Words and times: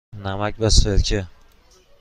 نمک 0.23 0.55
و 0.59 0.69
سرکه. 0.69 1.27